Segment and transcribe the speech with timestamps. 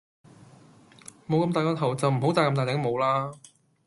[1.27, 3.31] 冇咁大個頭就唔好帶咁大頂帽啦